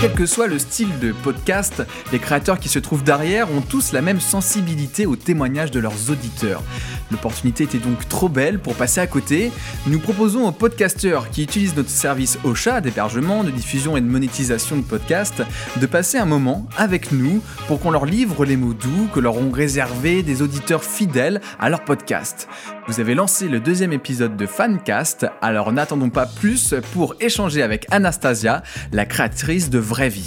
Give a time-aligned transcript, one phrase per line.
[0.00, 3.92] Quel que soit le style de podcast, les créateurs qui se trouvent derrière ont tous
[3.92, 6.62] la même sensibilité au témoignage de leurs auditeurs.
[7.10, 9.52] L'opportunité était donc trop belle pour passer à côté.
[9.86, 14.78] Nous proposons aux podcasteurs qui utilisent notre service Ocha d'hébergement, de diffusion et de monétisation
[14.78, 15.42] de podcasts
[15.78, 19.36] de passer un moment avec nous pour qu'on leur livre les mots doux que leur
[19.36, 22.48] ont réservés des auditeurs fidèles à leur podcast.
[22.88, 27.86] Vous avez lancé le deuxième épisode de Fancast, alors n'attendons pas plus pour échanger avec
[27.90, 30.22] Anastasia, la créatrice de Vraie Vie.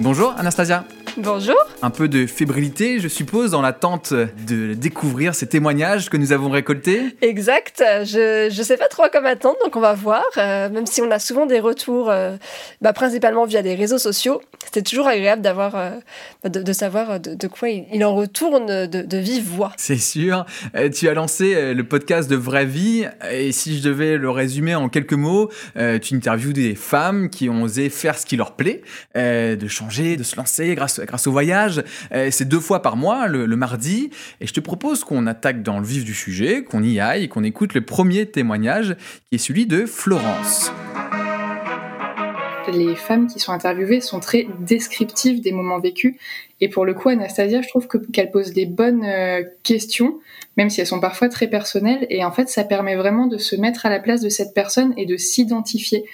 [0.00, 0.86] Bonjour Anastasia.
[1.18, 1.56] Bonjour.
[1.82, 6.48] Un peu de fébrilité, je suppose, dans l'attente de découvrir ces témoignages que nous avons
[6.48, 7.82] récoltés Exact.
[8.04, 10.24] Je ne sais pas trop à quoi m'attendre, donc on va voir.
[10.38, 12.36] Euh, même si on a souvent des retours, euh,
[12.80, 14.40] bah, principalement via des réseaux sociaux,
[14.72, 15.90] c'est toujours agréable d'avoir, euh,
[16.48, 19.72] de, savoir de, quoi il, en retourne de, vive voix.
[19.76, 20.46] C'est sûr.
[20.94, 24.88] tu as lancé le podcast de Vraie Vie, et si je devais le résumer en
[24.88, 25.50] quelques mots,
[26.00, 28.82] tu interviews des femmes qui ont osé faire ce qui leur plaît,
[29.14, 31.82] de changer, de se lancer grâce grâce au voyage.
[32.12, 34.10] Euh, c'est deux fois par mois, le, mardi.
[34.40, 37.44] Et je te propose qu'on attaque dans le vif du sujet, qu'on y aille, qu'on
[37.44, 38.96] écoute le premier témoignage,
[39.28, 40.72] qui est celui de Florence.
[42.72, 46.14] Les femmes qui sont interviewées sont très descriptives des moments vécus.
[46.60, 50.20] Et pour le coup, Anastasia, je trouve qu'elle pose des bonnes euh, questions,
[50.56, 52.06] même si elles sont parfois très personnelles.
[52.08, 54.94] Et en fait, ça permet vraiment de se mettre à la place de cette personne
[54.96, 56.04] et de s'identifier.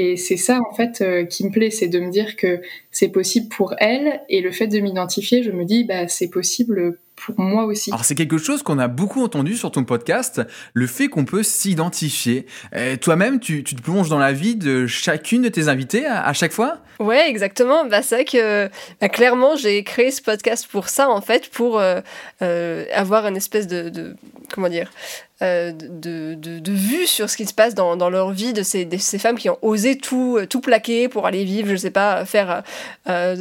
[0.00, 2.60] Et c'est ça, en fait, euh, qui me plaît, c'est de me dire que
[2.92, 4.20] c'est possible pour elle.
[4.28, 7.90] Et le fait de m'identifier, je me dis, bah, c'est possible pour moi aussi.
[7.90, 10.40] Alors c'est quelque chose qu'on a beaucoup entendu sur ton podcast,
[10.72, 12.46] le fait qu'on peut s'identifier.
[12.76, 16.52] Euh, toi-même, tu, te plonges dans la vie de chacune de tes invités à, chaque
[16.52, 16.78] fois?
[17.00, 17.84] Ouais, exactement.
[17.84, 21.80] Bah, c'est vrai que bah, clairement, j'ai créé ce podcast pour ça, en fait, pour
[21.80, 24.14] euh, avoir une espèce de
[24.54, 24.92] comment dire
[25.40, 28.88] euh, de, de, vue sur ce qui se passe dans, dans leur vie de ces,
[28.98, 32.24] ces, femmes qui ont osé tout, euh, tout plaquer pour aller vivre, je sais pas,
[32.24, 32.64] faire,
[33.08, 33.36] euh,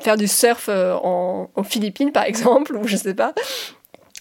[0.00, 3.34] faire du surf en, en, Philippines par exemple, ou je sais pas.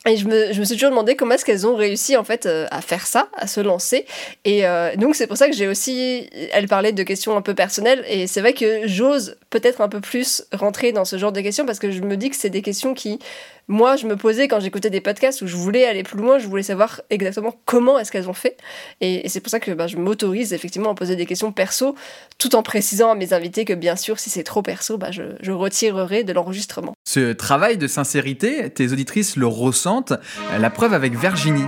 [0.05, 2.45] Et je me, je me, suis toujours demandé comment est-ce qu'elles ont réussi en fait
[2.45, 4.05] à faire ça, à se lancer.
[4.43, 4.63] Et
[4.97, 8.03] donc c'est pour ça que j'ai aussi, elle parlait de questions un peu personnelles.
[8.09, 11.65] Et c'est vrai que j'ose peut-être un peu plus rentrer dans ce genre de questions
[11.65, 13.19] parce que je me dis que c'est des questions qui
[13.67, 16.47] moi, je me posais quand j'écoutais des podcasts où je voulais aller plus loin, je
[16.47, 18.57] voulais savoir exactement comment est-ce qu'elles ont fait.
[18.99, 21.95] Et, c'est pour ça que bah, je m'autorise effectivement à poser des questions perso,
[22.37, 25.23] tout en précisant à mes invités que bien sûr, si c'est trop perso, bah, je,
[25.41, 26.93] je retirerai de l'enregistrement.
[27.13, 30.13] Ce travail de sincérité, tes auditrices le ressentent.
[30.57, 31.67] La preuve avec Virginie.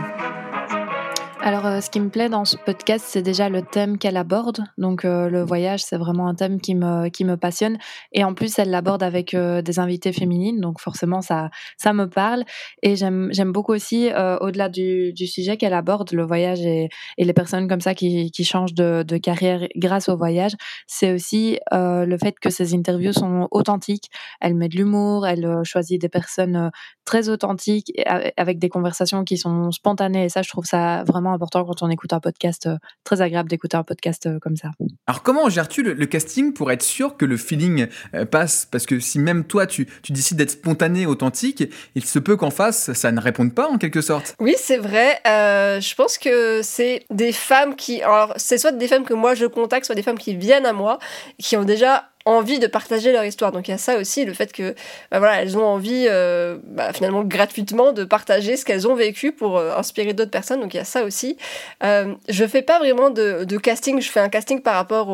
[1.48, 4.64] Alors, euh, ce qui me plaît dans ce podcast, c'est déjà le thème qu'elle aborde.
[4.80, 7.78] Donc, euh, le voyage, c'est vraiment un thème qui me, qui me passionne.
[8.14, 10.60] Et en plus, elle l'aborde avec euh, des invités féminines.
[10.60, 12.46] Donc, forcément, ça, ça me parle.
[12.82, 14.10] Et j'aime, beaucoup aussi,
[14.42, 16.90] au-delà du, du sujet qu'elle aborde, le voyage et,
[17.20, 20.54] et les personnes comme ça qui, qui changent de, de carrière grâce au voyage,
[20.88, 24.10] c'est aussi le fait que ces interviews sont authentiques.
[24.42, 26.72] Elle met de l'humour, elle choisit des personnes
[27.06, 27.92] très authentiques,
[28.36, 30.26] avec des conversations qui sont spontanées.
[30.26, 33.50] Et ça, je trouve ça vraiment important quand on écoute un podcast, euh, très agréable
[33.50, 34.72] d'écouter un podcast euh, comme ça.
[35.06, 38.66] Alors comment gères-tu le, casting pour être sûr que le feeling euh, passe?
[38.66, 41.63] Parce que si même toi, tu, tu décides d'être spontané, authentique,
[41.94, 44.35] il se peut qu'en face, ça ne réponde pas en quelque sorte.
[44.40, 45.19] Oui, c'est vrai.
[45.25, 48.02] je pense que c'est des femmes qui...
[48.02, 50.73] Alors, c'est soit des femmes que moi je contacte, soit des femmes qui viennent à
[50.73, 51.00] moi,
[51.38, 53.52] qui ont déjà envie de partager leur histoire.
[53.52, 54.74] Donc il y a ça aussi, le fait que
[55.12, 59.31] bah voilà, elles ont envie euh, bah, finalement gratuitement de partager ce qu'elles ont vécu
[59.31, 60.59] pour euh, inspirer d'autres personnes.
[60.59, 61.38] Donc il y a ça aussi.
[61.84, 65.09] Euh, je fais pas vraiment de, casting, je fais un casting par rapport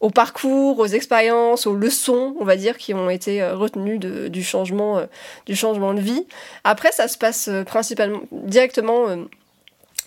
[0.00, 4.42] au, parcours, aux expériences, aux leçons, on va dire, qui ont été euh, retenues du,
[4.42, 5.00] changement,
[5.46, 6.26] du changement de vie.
[6.64, 9.06] Après, ça se passe principalement directement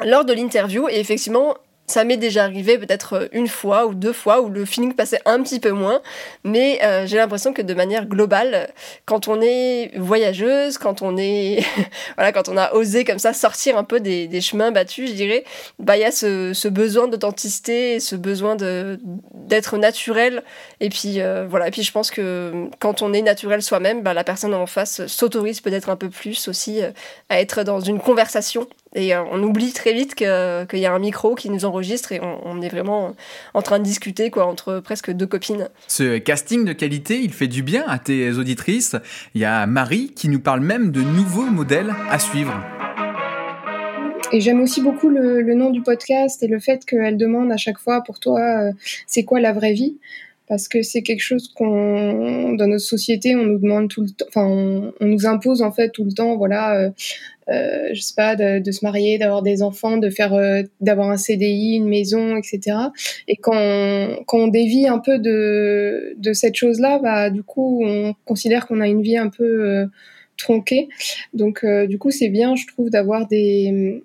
[0.03, 1.55] lors de l'interview et effectivement
[1.89, 5.21] ça m'est déjà arrivé peut-être euh, une fois ou deux fois où le feeling passait
[5.25, 6.01] un petit peu moins,
[6.43, 8.73] mais euh, j'ai l'impression que de manière globale,
[9.05, 11.63] quand on est voyageuse, quand on est
[12.17, 15.16] voilà, quand on a osé comme ça sortir un peu des, des chemins battus, je
[15.16, 15.45] dirais,
[15.79, 18.99] bah il y a ce, besoin d'authenticité, ce besoin de
[19.33, 20.43] d'être naturel,
[20.81, 24.13] et puis euh, voilà, et puis je pense que quand on est naturel soi-même, bah,
[24.13, 26.81] la personne en face s'autorise peut-être un peu plus aussi
[27.29, 30.99] à être dans une conversation et euh, on oublie très vite qu'il y a un
[30.99, 33.16] micro qui nous enregistre et on, est vraiment
[33.53, 35.69] en train de discuter quoi, entre presque deux copines.
[35.87, 38.95] Ce casting de qualité, il fait du bien à tes auditrices.
[39.35, 42.53] Il y a Marie qui nous parle même de nouveaux modèles à suivre.
[44.34, 47.79] Et j'aime aussi beaucoup le, nom du podcast et le fait qu'elle demande à chaque
[47.79, 48.72] fois pour toi, euh,
[49.05, 49.97] c'est quoi la vraie vie?
[50.47, 54.26] Parce que c'est quelque chose qu'on dans notre société on nous demande tout le temps,
[54.29, 56.78] enfin on, nous impose en fait tout le temps, voilà.
[56.78, 56.90] Euh,
[57.49, 61.09] euh, je sais pas, de, de se marier, d'avoir des enfants, de faire, euh, d'avoir
[61.09, 62.78] un CDI, une maison, etc.
[63.28, 63.53] Et quand
[64.26, 68.82] quand on dévie un peu de, de cette chose-là, bah du coup, on considère qu'on
[68.82, 69.85] a une vie un peu euh,
[70.38, 70.90] tronquée.
[71.34, 74.03] Donc, du coup, c'est bien, je trouve, d'avoir des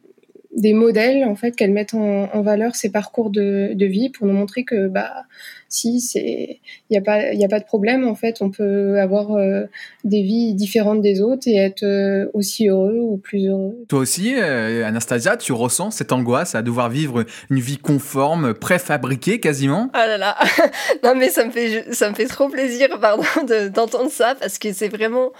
[0.54, 4.26] des modèles en fait qu'elles mettent en, en, valeur ces parcours de, de, vie pour
[4.26, 5.24] nous montrer que bah
[5.68, 6.60] si c'est
[6.90, 9.32] il y a pas il y a pas de problème en fait on peut avoir
[9.32, 9.64] euh,
[10.04, 13.78] des vies différentes des autres et être euh, aussi heureux ou plus heureux.
[13.88, 19.40] Toi aussi euh, Anastasia tu ressens cette angoisse à devoir vivre une vie conforme préfabriquée
[19.40, 19.88] quasiment?
[19.94, 20.36] Ah là là
[21.02, 23.24] non mais ça me fait ça me fait trop plaisir pardon
[23.74, 25.32] d'entendre ça parce que c'est vraiment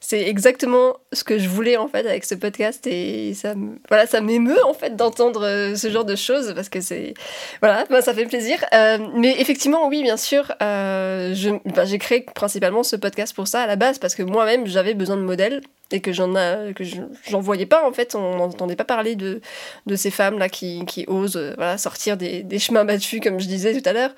[0.00, 3.54] c'est exactement ce que je voulais en fait avec ce podcast et ça
[3.88, 7.14] voilà ça m'émeut en fait d'entendre euh, ce genre de choses parce que c'est
[7.60, 8.64] voilà ben, ça fait plaisir.
[8.74, 11.34] Euh, mais effectivement oui bien sûr euh,
[11.64, 14.94] ben, j'ai créé principalement ce podcast pour ça à la base parce que moi-même j'avais
[14.94, 15.60] besoin de modèles
[15.92, 16.34] et que j'en
[16.74, 16.84] que
[17.28, 18.16] j'en voyais pas en fait.
[18.16, 19.40] On n'entendait pas parler de,
[19.86, 23.46] de ces femmes là qui, qui osent voilà sortir des, des chemins battus comme je
[23.46, 24.10] disais tout à l'heure.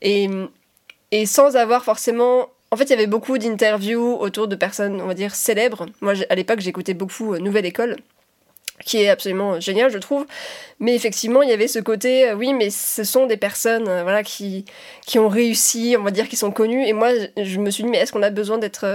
[0.00, 0.28] Et
[1.12, 5.06] et sans avoir forcément en fait, il y avait beaucoup d'interviews autour de personnes, on
[5.06, 5.84] va dire, célèbres.
[6.00, 7.98] Moi, à l'époque, j'écoutais beaucoup euh, Nouvelle École,
[8.82, 10.24] qui est absolument génial, je trouve.
[10.80, 14.02] Mais effectivement, il y avait ce côté, euh, oui, mais ce sont des personnes euh,
[14.04, 14.64] voilà, qui,
[15.04, 16.86] qui ont réussi, on va dire, qui sont connues.
[16.86, 18.86] Et moi, je me suis dit, mais est-ce qu'on a besoin d'être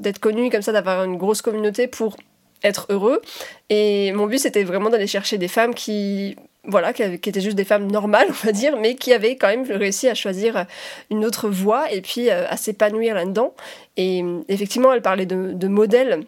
[0.00, 2.16] d'être connu comme ça, d'avoir une grosse communauté pour
[2.62, 3.20] être heureux?
[3.68, 6.34] Et mon but, c'était vraiment d'aller chercher des femmes qui
[6.68, 9.64] voilà, qui, étaient juste des femmes normales, on va dire, mais qui avaient quand même
[9.70, 10.66] réussi à choisir
[11.10, 13.54] une autre voie et puis euh, à s'épanouir là-dedans.
[13.96, 16.24] Et euh, effectivement, elle parlait de, de modèles.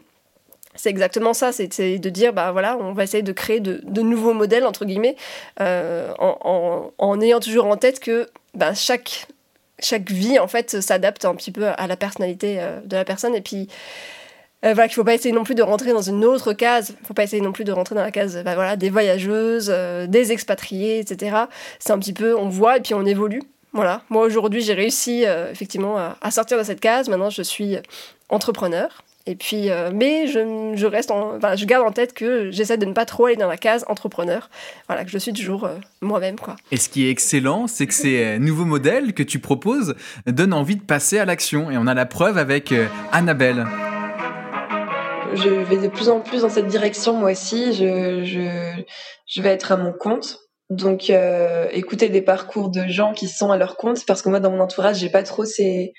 [0.74, 4.32] C'est exactement ça, c'est de dire, bah voilà, on va essayer de créer de, nouveaux
[4.32, 5.16] modèles, entre guillemets,
[5.60, 9.26] euh, en, ayant toujours en tête que bah, chaque,
[9.80, 13.34] chaque vie, en fait, s'adapte un petit peu à la personnalité de la personne.
[13.34, 13.68] Et puis,
[14.64, 16.94] euh, voilà, qu'il faut pas essayer non plus de rentrer dans une autre case.
[17.00, 19.70] Il faut pas essayer non plus de rentrer dans la case bah, voilà, des voyageuses,
[19.72, 21.36] euh, des expatriés, etc.
[21.78, 23.42] C'est un petit peu, on voit et puis on évolue.
[23.72, 24.02] Voilà.
[24.10, 27.08] Moi aujourd'hui, j'ai réussi euh, effectivement à, sortir de cette case.
[27.08, 27.76] Maintenant, je suis
[28.28, 29.02] entrepreneur.
[29.26, 32.94] Et puis, mais je, je reste, en, je garde en tête que j'essaie de ne
[32.94, 34.50] pas trop aller dans la case entrepreneur.
[34.88, 35.68] Voilà, que je suis toujours
[36.00, 36.36] moi-même.
[36.72, 39.94] Et ce qui est excellent, c'est que ces nouveaux modèles que tu proposes
[40.26, 41.70] donnent envie de passer à l'action.
[41.70, 42.74] Et on a la preuve avec
[43.12, 43.66] Annabelle
[45.34, 47.72] je vais de plus en plus dans cette direction moi aussi.
[47.72, 48.82] Je, je,
[49.26, 50.38] je vais être à mon compte.
[50.70, 54.38] Donc euh, écouter des parcours de gens qui sont à leur compte parce que moi
[54.38, 55.92] dans mon entourage j'ai pas trop ces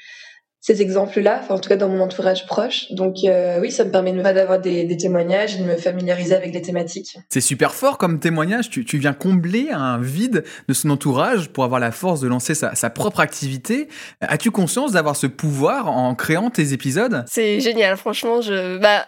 [0.61, 2.91] ces exemples-là, enfin en tout cas dans mon entourage proche.
[2.91, 6.61] Donc euh, oui, ça me permet d'avoir des, des, témoignages, de me familiariser avec les
[6.61, 7.17] thématiques.
[7.29, 8.69] C'est super fort comme témoignage.
[8.69, 12.53] Tu, tu, viens combler un vide de son entourage pour avoir la force de lancer
[12.53, 13.87] sa, sa propre activité.
[14.21, 17.25] As-tu conscience d'avoir ce pouvoir en créant tes épisodes?
[17.27, 18.41] C'est génial, franchement.
[18.41, 19.07] Je bah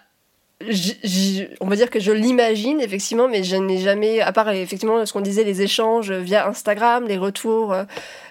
[1.59, 5.13] on va dire que je l'imagine effectivement, mais je n'ai jamais, à part effectivement ce
[5.13, 7.83] qu'on disait, les échanges via Instagram, les retours euh,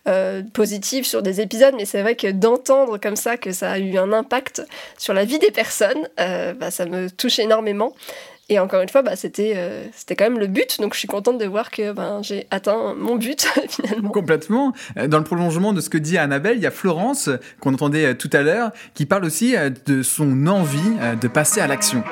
[0.09, 3.79] euh, positifs sur des épisodes, mais c'est vrai que d'entendre comme ça que ça a
[3.79, 4.63] eu un impact
[4.99, 7.95] sur la vie des personnes, euh, bah, ça me touche énormément.
[8.49, 9.57] Et encore une fois, bah, c'était
[9.95, 12.95] c'était quand même le but, donc je suis contente de voir que ben, j'ai atteint
[12.95, 14.11] mon but finalement.
[14.11, 14.73] Complètement.
[15.09, 17.31] Dans le prolongement de ce que dit Annabelle, il y a Florence,
[17.61, 19.55] qu'on entendait tout à l'heure, qui parle aussi
[19.87, 22.03] de son envie de passer à l'action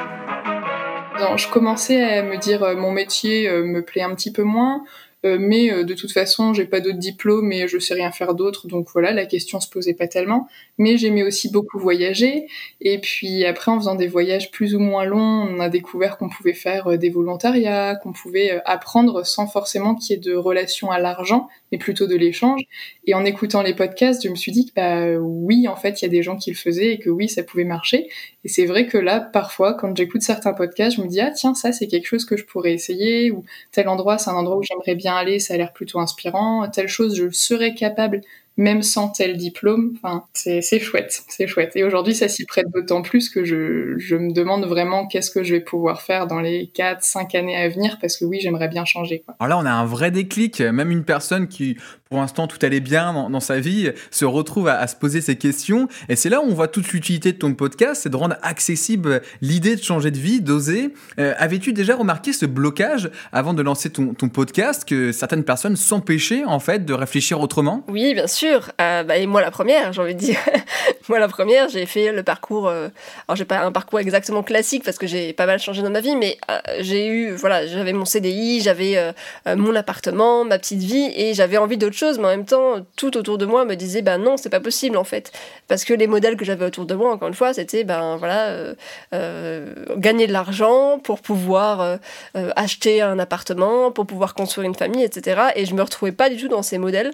[1.37, 4.85] je commençais à me dire euh, mon métier euh, me plaît un petit peu moins.
[5.27, 8.35] Euh, mais euh, de toute façon, j'ai pas d'autres diplômes et je sais rien faire
[8.35, 10.49] d'autre, donc voilà, la question se posait pas tellement.
[10.79, 12.47] Mais j'aimais aussi beaucoup voyager,
[12.81, 16.31] et puis après, en faisant des voyages plus ou moins longs, on a découvert qu'on
[16.31, 20.91] pouvait faire euh, des volontariats, qu'on pouvait apprendre sans forcément qu'il y ait de relation
[20.91, 22.63] à l'argent, mais plutôt de l'échange.
[23.07, 26.05] Et en écoutant les podcasts, je me suis dit que bah oui, en fait, il
[26.05, 28.09] y a des gens qui le faisaient et que oui, ça pouvait marcher.
[28.45, 31.55] Et c'est vrai que là, parfois, quand j'écoute certains podcasts, je me dis ah tiens,
[31.55, 34.63] ça c'est quelque chose que je pourrais essayer ou tel endroit, c'est un endroit où
[34.63, 38.23] j'aimerais bien aller, ça a l'air plutôt inspirant, telle chose, je serais capable
[38.61, 39.95] même sans tel diplôme.
[40.35, 41.73] C'est chouette, c'est chouette.
[41.77, 45.43] Et aujourd'hui, ça s'y prête d'autant plus que je, je, me demande vraiment qu'est-ce que
[45.43, 48.69] je vais pouvoir faire dans les 4, 5 années à venir, parce que oui, j'aimerais
[48.69, 49.23] bien changer.
[49.25, 49.35] Quoi.
[49.41, 50.61] Alors là, on a un vrai déclic.
[50.61, 51.79] Même une personne qui
[52.11, 55.87] pour l'instant tout allait bien dans, sa vie, se retrouve à, se poser ces questions.
[56.09, 59.23] Et c'est là où on voit toute l'utilité de ton podcast, c'est de rendre accessible
[59.43, 60.93] l'idée de changer de vie, d'oser.
[61.21, 66.43] Euh, avais-tu déjà remarqué ce blocage avant de lancer ton, podcast, que certaines personnes s'empêchaient
[66.45, 67.85] en fait de réfléchir autrement?
[67.87, 68.73] Oui, bien sûr.
[68.81, 70.41] Euh, bah, et moi la première, j'ai envie de dire.
[71.09, 72.67] moi la première, j'ai fait le parcours.
[72.67, 72.89] Euh,
[73.29, 76.01] alors j'ai pas un parcours exactement classique parce que j'ai pas mal changé dans ma
[76.01, 76.39] vie, mais
[76.81, 79.15] j'ai eu, voilà, j'avais mon CDI, j'avais
[79.47, 83.39] mon appartement, ma petite vie, et j'avais envie d'autre mais en même temps, tout autour
[83.39, 85.33] de moi me disait, ben non, c'est pas possible en fait.
[85.69, 88.49] Parce que les modèles que j'avais autour de moi, encore une fois, c'était, ben voilà,
[88.49, 88.75] euh,
[89.15, 91.99] euh, gagner de l'argent pour pouvoir
[92.35, 95.41] acheter un appartement, pour pouvoir construire une famille, etc.
[95.57, 97.13] Et je me retrouvais pas du tout dans ces modèles.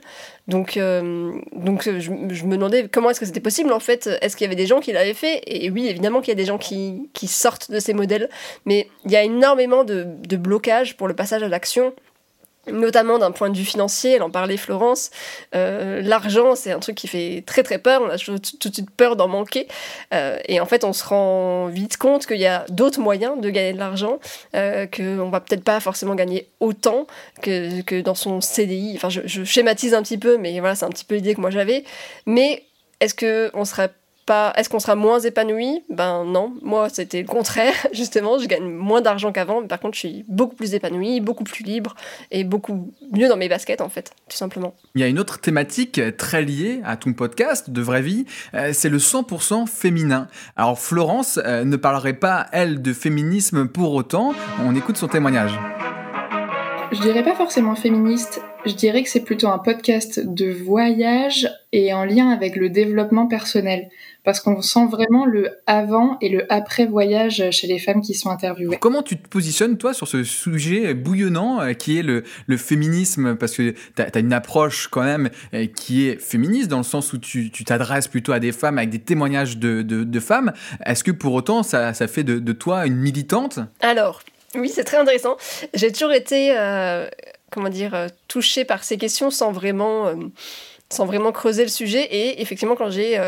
[0.48, 0.78] Donc,
[1.52, 4.08] donc je, me demandais comment est-ce que c'était possible en fait.
[4.20, 5.42] Est-ce qu'il y avait des gens qui l'avaient fait?
[5.46, 8.28] Et oui, évidemment qu'il y a des gens qui, qui sortent de ces modèles,
[8.64, 11.92] mais il y a énormément de, de blocages pour le passage à l'action
[12.70, 15.10] notamment d'un point de vue financier, elle en parlait Florence,
[15.54, 18.90] euh, l'argent c'est un truc qui fait très très peur, on a tout, de suite
[18.90, 19.68] peur d'en manquer,
[20.14, 23.50] euh, et en fait on se rend vite compte qu'il y a d'autres moyens de
[23.50, 24.18] gagner de l'argent,
[24.54, 27.06] euh, qu'on va peut-être pas forcément gagner autant
[27.42, 30.86] que, que dans son CDI, enfin je, je schématise un petit peu, mais voilà c'est
[30.86, 31.84] un petit peu l'idée que moi j'avais,
[32.26, 32.64] mais
[33.00, 33.90] est-ce qu'on serait
[34.28, 35.82] est-ce qu'on sera moins épanoui?
[35.90, 39.94] Ben non, moi c'était le contraire, justement, je gagne moins d'argent qu'avant, mais par contre
[39.94, 41.94] je suis beaucoup plus épanouie, beaucoup plus libre
[42.30, 44.74] et beaucoup mieux dans mes baskets en fait, tout simplement.
[44.94, 48.70] Il y a une autre thématique très liée à ton podcast de vraie vie, euh,
[48.72, 50.28] c'est le 100% féminin.
[50.56, 55.58] Alors Florence euh, ne parlerait pas, elle, de féminisme pour autant, on écoute son témoignage.
[56.92, 61.92] Je dirais pas forcément féministe, je dirais que c'est plutôt un podcast de voyage et
[61.92, 63.88] en lien avec le développement personnel
[64.24, 68.30] parce qu'on sent vraiment le avant et le après voyage chez les femmes qui sont
[68.30, 68.76] interviewées.
[68.80, 73.36] Comment tu te positionnes toi sur ce sujet bouillonnant euh, qui est le, le féminisme?
[73.36, 77.12] Parce que tu as, une approche quand même euh, qui est féministe dans le sens
[77.12, 80.52] où tu t'adresses plutôt à des femmes avec des témoignages de, de, de femmes.
[80.84, 83.60] Est-ce que pour autant ça, ça fait de, de, toi une militante?
[83.80, 84.22] Alors,
[84.56, 85.36] oui, c'est très intéressant.
[85.74, 87.08] J'ai toujours été, euh,
[87.50, 90.12] comment dire, touchée par ces questions sans vraiment,
[90.90, 92.02] sans vraiment creuser le sujet.
[92.10, 93.18] Et effectivement, quand j'ai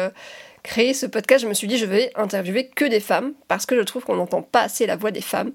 [0.63, 3.77] créer ce podcast, je me suis dit je vais interviewer que des femmes parce que
[3.77, 5.53] je trouve qu'on n'entend pas assez la voix des femmes,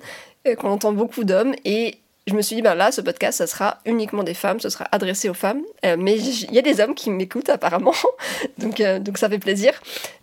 [0.48, 3.48] euh, qu'on entend beaucoup d'hommes et je me suis dit, ben là, ce podcast, ça
[3.48, 5.62] sera uniquement des femmes, ce sera adressé aux femmes.
[5.86, 7.94] Euh, mais il y a des hommes qui m'écoutent apparemment,
[8.58, 9.74] donc, euh, donc ça fait plaisir.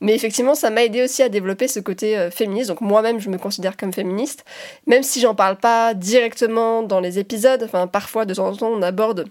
[0.01, 2.69] Mais effectivement, ça m'a aidé aussi à développer ce côté féministe.
[2.69, 4.45] Donc moi-même, je me considère comme féministe,
[4.87, 7.63] même si j'en parle pas directement dans les épisodes.
[7.63, 9.29] Enfin, parfois, de temps en temps, on aborde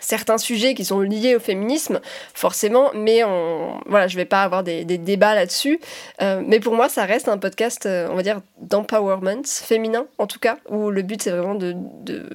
[0.00, 2.00] certains sujets qui sont liés au féminisme,
[2.34, 5.80] forcément, mais on, voilà, je vais pas avoir des, débats là-dessus.
[6.22, 10.26] Euh, mais pour moi, ça reste un podcast, euh, on va dire, d'empowerment féminin, en
[10.26, 11.74] tout cas, où le but, c'est vraiment de,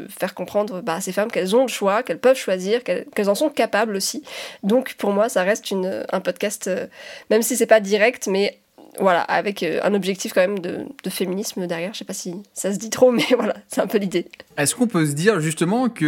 [0.09, 3.35] faire comprendre bah, à ces femmes qu'elles ont le choix, qu'elles peuvent choisir, qu'elles en
[3.35, 4.23] sont capables aussi.
[4.63, 6.87] Donc, pour moi, ça reste une, un podcast, euh,
[7.29, 8.59] même si c'est pas direct, mais
[8.99, 11.93] voilà, avec euh, un objectif quand même de, féminisme derrière.
[11.93, 14.27] Je sais pas si ça se dit trop, mais voilà, c'est un peu l'idée.
[14.57, 16.05] Est-ce qu'on peut se dire justement que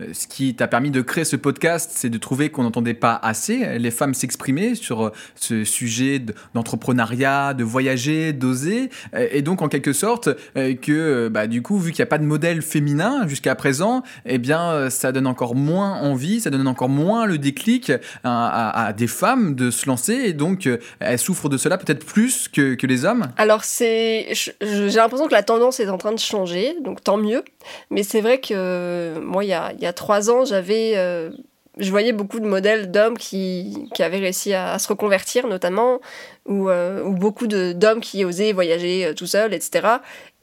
[0.00, 3.18] euh, ce qui t'a permis de créer ce podcast, c'est de trouver qu'on n'entendait pas
[3.22, 6.22] assez les femmes s'exprimer sur euh, ce sujet
[6.54, 12.00] d'entrepreneuriat, de voyager, d'oser, et donc en quelque sorte que bah, du coup, vu qu'il
[12.02, 16.40] n'y a pas de modèle féminin jusqu'à présent, eh bien, ça donne encore moins envie,
[16.40, 17.92] ça donne encore moins le déclic
[18.24, 20.68] à, à des femmes de se lancer, et donc
[21.00, 25.44] elles souffrent de cela peut-être plus que, les hommes Alors, c'est, j'ai l'impression que la
[25.44, 27.44] tendance est en train de changer, donc tant mieux.
[27.90, 30.94] Mais c'est vrai que moi, il y a, trois ans, j'avais.
[30.96, 31.30] Euh,
[31.78, 36.00] je voyais beaucoup de modèles d'hommes qui, qui, avaient réussi à, se reconvertir, notamment,
[36.46, 39.86] ou, euh, ou beaucoup d'hommes qui osaient voyager euh, tout seuls, etc.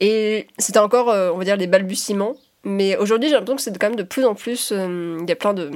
[0.00, 2.34] Et c'était encore, on va dire, des balbutiements.
[2.64, 4.70] Mais aujourd'hui, j'ai l'impression que c'est quand même de plus en plus.
[4.70, 5.70] Il y a plein de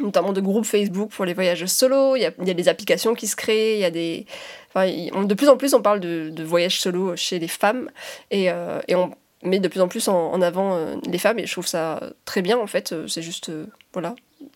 [0.00, 3.36] notamment de groupes Facebook pour les voyages solo, il y a, des applications qui se
[3.36, 4.26] créent, il y a des...
[4.68, 4.86] Enfin,
[5.24, 7.90] de plus en plus on parle de, voyages solo chez les femmes
[8.30, 9.10] et, euh, et, on
[9.42, 12.42] met de plus en plus en, avant euh, les femmes et je trouve ça très
[12.42, 13.50] bien en fait, euh, c'est juste...
[13.92, 14.14] voilà,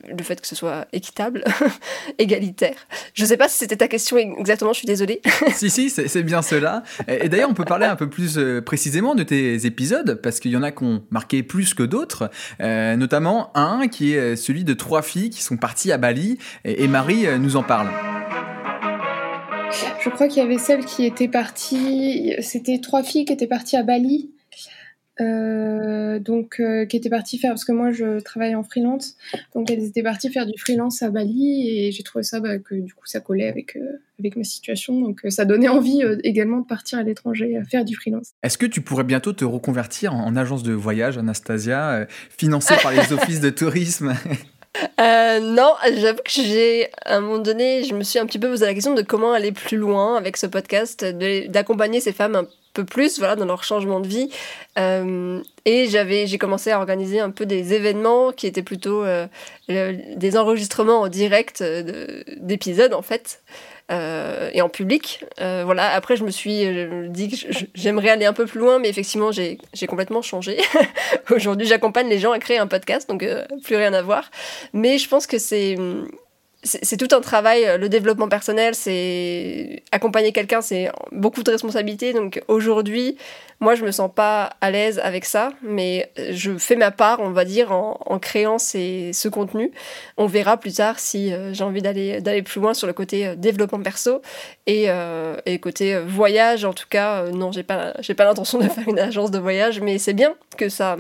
[0.08, 1.44] le fait que ce soit équitable,
[2.18, 2.74] égalitaire.
[3.14, 5.20] Je ne sais pas si c'était ta question exactement, je suis désolée.
[5.54, 6.82] si, si, c'est bien cela.
[7.08, 10.50] Et, d'ailleurs, on peut parler un peu plus euh, précisément de tes épisodes, parce qu'il
[10.50, 14.64] y en a qui ont marqué plus que d'autres, euh, notamment un qui est celui
[14.64, 17.88] de trois filles qui sont parties à Bali, et, Marie euh, nous en parle.
[20.00, 23.76] Je crois qu'il y avait celle qui était partie, c'était trois filles qui étaient parties
[23.76, 24.30] à Bali
[25.20, 29.16] euh, donc euh, qui était partie faire parce que moi je travaille en freelance.
[29.54, 32.74] Donc elles étaient parties faire du freelance à Bali et j'ai trouvé ça bah, que
[32.74, 35.00] du coup ça collait avec euh, avec ma situation.
[35.00, 38.30] Donc ça donnait envie également de partir à l'étranger à faire du freelance.
[38.42, 43.12] Est-ce que tu pourrais bientôt te reconvertir en, agence de voyage Anastasia financée par les
[43.12, 44.14] offices de tourisme?
[44.98, 48.64] Non, j'avoue que j'ai, à un moment donné, je me suis un petit peu posé
[48.64, 52.84] la question de comment aller plus loin avec ce podcast, d'accompagner ces femmes un peu
[52.84, 54.30] plus voilà, dans leur changement de vie.
[54.78, 59.26] Euh, et j'avais, j'ai commencé à organiser un peu des événements qui étaient plutôt euh,
[59.68, 61.62] des enregistrements en direct
[62.38, 63.42] d'épisodes en fait.
[63.90, 65.24] et en public.
[65.38, 65.90] voilà.
[65.90, 66.64] Après, je me suis
[67.08, 67.36] dit que
[67.74, 70.58] j'aimerais aller un peu plus loin, mais effectivement, j'ai complètement changé.
[71.30, 73.24] Aujourd'hui, j'accompagne les gens à créer un podcast, donc
[73.62, 74.30] plus rien à voir.
[74.72, 75.76] Mais je pense que c'est
[76.62, 77.66] c'est tout un travail.
[77.78, 82.12] Le développement personnel, c'est accompagner quelqu'un, c'est beaucoup de responsabilités.
[82.12, 83.16] Donc aujourd'hui,
[83.62, 87.30] moi, je me sens pas à l'aise avec ça, mais je fais ma part, on
[87.30, 89.70] va dire, en, créant ce contenu.
[90.16, 93.34] On verra plus tard si euh, j'ai envie d'aller plus loin sur le côté euh,
[93.36, 94.20] développement perso
[94.66, 96.64] et, euh, et côté voyage.
[96.64, 99.80] En tout cas, non, j'ai pas j'ai pas l'intention de faire une agence de voyage,
[99.80, 100.96] mais c'est bien que ça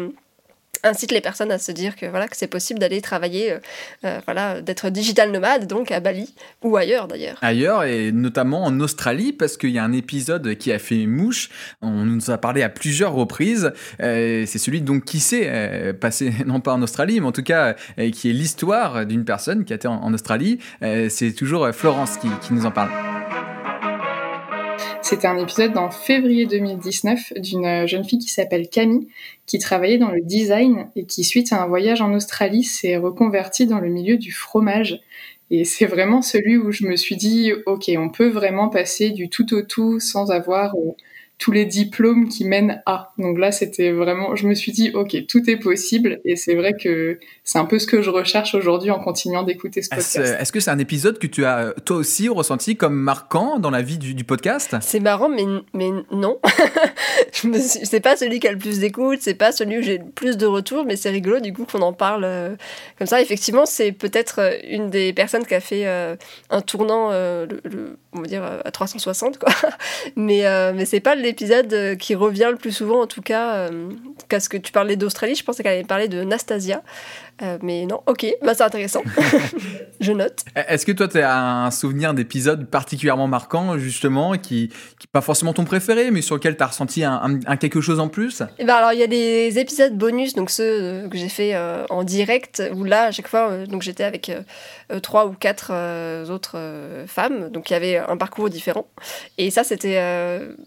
[0.82, 3.58] incite les personnes à se dire que voilà que c'est possible d'aller travailler, euh,
[4.04, 7.38] euh, voilà, d'être digital nomade donc à Bali ou ailleurs d'ailleurs.
[7.42, 11.50] Ailleurs et notamment en Australie parce qu'il y a un épisode qui a fait mouche.
[11.80, 13.72] On nous a parlé à plusieurs reprises.
[14.00, 17.74] Euh, c'est celui donc qui s'est passé non pas en Australie mais en tout cas
[18.12, 20.58] qui est l'histoire d'une personne qui a été en, Australie.
[20.80, 22.90] c'est toujours Florence qui, qui nous en parle.
[25.12, 29.08] C'était un épisode en février 2019 d'une jeune fille qui s'appelle Camille,
[29.44, 33.66] qui travaillait dans le design et qui, suite à un voyage en Australie, s'est reconvertie
[33.66, 35.02] dans le milieu du fromage.
[35.50, 39.28] Et c'est vraiment celui où je me suis dit, OK, on peut vraiment passer du
[39.28, 40.92] tout au tout sans avoir euh,
[41.42, 43.12] tous les diplômes qui mènent à.
[43.18, 46.72] Donc là, c'était vraiment, je me suis dit, ok, tout est possible, et c'est vrai
[46.72, 50.36] que c'est un peu ce que je recherche aujourd'hui en continuant d'écouter ce podcast.
[50.38, 53.82] Est-ce que c'est un épisode que tu as toi aussi ressenti comme marquant dans la
[53.82, 54.76] vie du, podcast?
[54.82, 55.42] C'est marrant, mais,
[55.74, 56.38] mais non.
[57.32, 60.36] c'est pas celui qui a le plus d'écoute, c'est pas celui où j'ai le plus
[60.36, 62.54] de retours, mais c'est rigolo du coup qu'on en parle euh,
[62.98, 63.20] comme ça.
[63.20, 66.14] Effectivement, c'est peut-être euh, une des personnes qui a fait euh,
[66.50, 69.52] un tournant, le, on va dire, à 360, quoi.
[70.16, 73.54] mais, mais c'est pas le l'épisode euh, qui revient le plus souvent, en tout cas,
[73.54, 73.90] euh,
[74.28, 75.34] qu'à ce que tu parlais d'Australie.
[75.34, 76.82] Je pensais qu'elle allait parler de Nastasia.
[77.40, 79.02] Euh, mais non, ok, bah c'est intéressant.
[80.00, 80.44] je note.
[80.54, 85.54] Est-ce que toi, tu as un souvenir d'épisode particulièrement marquant, justement, qui n'est pas forcément
[85.54, 88.42] ton préféré, mais sur lequel tu as ressenti un, quelque chose en plus?
[88.58, 91.56] Eh ben Alors, il y a des épisodes bonus, donc ceux que j'ai fait
[91.88, 94.30] en direct, où là, à chaque fois, donc j'étais avec
[95.02, 95.72] trois ou quatre
[96.30, 96.58] autres
[97.06, 98.86] femmes, donc il y avait un parcours différent.
[99.38, 100.00] Et ça, c'était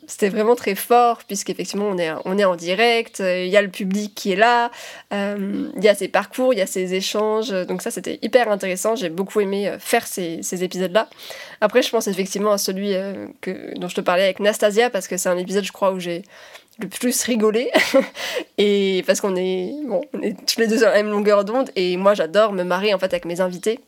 [0.08, 3.70] c'était vraiment très fort, puisqu'effectivement, on est, on est en direct, il y a le
[3.70, 4.70] public qui est là,
[5.12, 7.50] il y a ces parcours, il y a ces échanges.
[7.50, 8.96] Donc ça, c'était hyper intéressant.
[8.96, 11.10] J'ai beaucoup aimé euh, faire ces, ces épisodes-là.
[11.62, 13.28] Après, je pense effectivement à celui euh,
[13.78, 16.24] dont je te parlais avec Nastasia, parce que c'est un épisode, je crois, où j'ai
[16.80, 17.72] le plus rigolé.
[18.58, 21.70] et parce qu'on est, bon, tous les deux sur la même longueur d'onde.
[21.76, 23.80] Et moi, j'adore me marrer en fait avec mes invités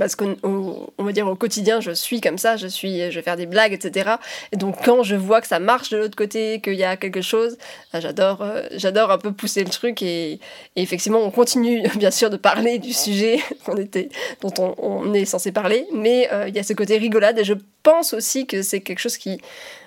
[0.00, 3.22] parce qu'on on va dire au quotidien je suis comme ça je suis je vais
[3.22, 4.16] faire des blagues etc
[4.50, 7.22] et donc quand je vois que ça marche de l'autre côté qu'il y a quelque
[7.22, 7.56] chose
[7.92, 10.02] bah, j'adore euh, j'adore un peu pousser le truc.
[10.02, 10.40] Et,
[10.76, 13.40] effectivement on continue bien sûr de parler du sujet
[14.40, 15.86] dont on, est censé parler.
[15.92, 18.98] Mais euh, il y a ce côté rigolade et je pense aussi que c'est quelque
[18.98, 19.40] chose qui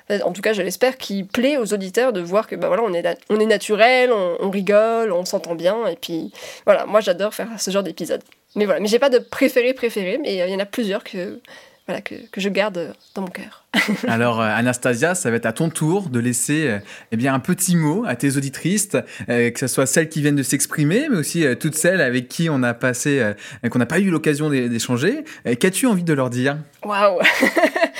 [0.10, 2.94] en tout cas je l'espère, qui plaît aux auditeurs de voir que bah voilà, on
[2.94, 6.34] est, on est naturel, on, on rigole, on s'entend bien, et puis
[6.66, 8.22] voilà, moi j'adore faire ce genre d'épisode.
[8.56, 11.04] Mais voilà, mais j'ai pas de préféré préféré, mais euh, il y en a plusieurs
[11.04, 11.40] que,
[11.88, 13.66] voilà, que, que je garde dans mon cœur.
[14.08, 16.80] Alors euh, Anastasia, ça va être à ton tour de laisser euh,
[17.12, 18.90] eh bien, un petit mot à tes auditrices,
[19.28, 22.62] que ce soit celles qui viennent de s'exprimer, mais aussi toutes celles avec qui on
[22.64, 23.34] a passé,
[23.72, 25.24] qu'on n'a pas eu l'occasion d'échanger.
[25.60, 26.58] Qu'as-tu envie de leur dire?
[26.84, 27.20] Waouh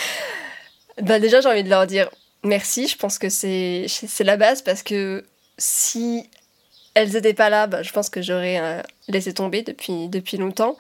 [1.02, 2.10] bah Déjà, j'ai envie de leur dire
[2.44, 2.88] merci.
[2.88, 3.88] Je pense que c'est
[4.20, 5.24] la base parce que
[5.58, 6.30] si
[6.94, 10.78] elles n'étaient pas là, bah, je pense que j'aurais euh, laissé tomber depuis, depuis longtemps.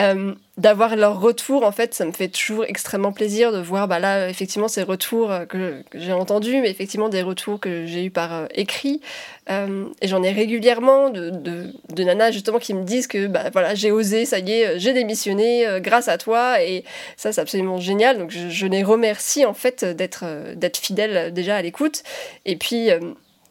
[0.00, 4.00] Euh, d'avoir leur retour, en fait, ça me fait toujours extrêmement plaisir de voir, bah
[4.00, 8.10] là, effectivement, ces retours euh, que, j'ai entendus, mais effectivement des retours que j'ai eu
[8.10, 9.00] par écrit.
[9.48, 13.76] et j'en ai régulièrement de, de, de, nanas, justement, qui me disent que, bah voilà,
[13.76, 16.60] j'ai osé, ça y est, j'ai démissionné grâce à toi.
[16.60, 16.82] Et
[17.16, 18.18] ça, c'est absolument génial.
[18.18, 20.24] Donc, je, les remercie, en fait, d'être
[20.56, 22.02] d'être fidèles déjà à l'écoute.
[22.46, 22.90] Et puis,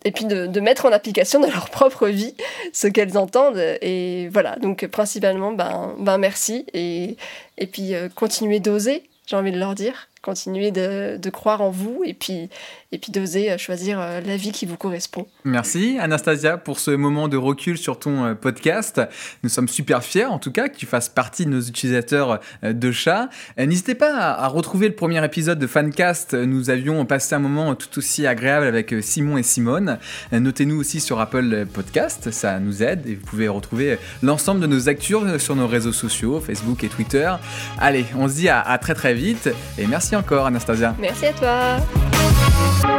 [0.05, 2.35] et puis de, mettre en application dans leur propre vie
[2.71, 3.61] ce qu'elles entendent.
[3.81, 6.65] Et voilà, donc principalement, ben, ben merci.
[6.73, 7.17] Et,
[7.57, 11.69] et puis euh, continuer d'oser, j'ai envie de leur dire continuer de, de, croire en
[11.69, 12.49] vous et puis,
[12.93, 15.27] et puis d'oser euh, choisir euh, la vie qui vous correspond.
[15.43, 19.01] Merci Anastasia pour ce moment de recul sur ton euh, podcast.
[19.43, 22.91] Nous sommes super fiers en tout cas que tu fasses partie de nos utilisateurs de
[22.91, 23.29] chat.
[23.57, 26.33] N'hésitez pas à, retrouver le premier épisode de Fancast.
[26.33, 29.97] Nous avions passé un moment tout aussi agréable avec Simon et Simone.
[30.31, 34.87] Notez-nous aussi sur Apple Podcast, ça nous aide et vous pouvez retrouver l'ensemble de nos
[34.87, 37.31] actures sur nos réseaux sociaux, Facebook et Twitter.
[37.79, 40.95] Allez, on se dit à, très très vite et encore Anastasia.
[40.99, 42.92] Merci à toi.